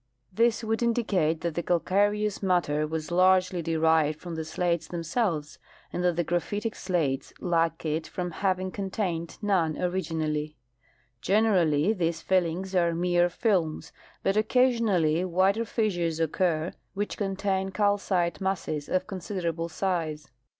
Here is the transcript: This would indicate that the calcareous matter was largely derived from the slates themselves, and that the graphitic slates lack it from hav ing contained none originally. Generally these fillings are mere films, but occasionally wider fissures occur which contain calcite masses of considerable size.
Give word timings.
This 0.33 0.63
would 0.63 0.81
indicate 0.81 1.41
that 1.41 1.53
the 1.53 1.61
calcareous 1.61 2.41
matter 2.41 2.87
was 2.87 3.11
largely 3.11 3.61
derived 3.61 4.19
from 4.19 4.33
the 4.33 4.43
slates 4.43 4.87
themselves, 4.87 5.59
and 5.93 6.03
that 6.03 6.15
the 6.15 6.23
graphitic 6.23 6.73
slates 6.75 7.33
lack 7.39 7.85
it 7.85 8.07
from 8.07 8.31
hav 8.31 8.59
ing 8.59 8.71
contained 8.71 9.37
none 9.43 9.77
originally. 9.79 10.57
Generally 11.21 11.93
these 11.93 12.19
fillings 12.19 12.73
are 12.73 12.95
mere 12.95 13.29
films, 13.29 13.93
but 14.23 14.35
occasionally 14.35 15.23
wider 15.23 15.65
fissures 15.65 16.19
occur 16.19 16.73
which 16.95 17.15
contain 17.15 17.69
calcite 17.69 18.41
masses 18.41 18.89
of 18.89 19.05
considerable 19.05 19.69
size. 19.69 20.31